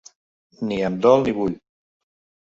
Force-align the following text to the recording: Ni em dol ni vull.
Ni 0.69 0.79
em 0.87 0.95
dol 1.03 1.21
ni 1.27 1.33
vull. 1.41 1.53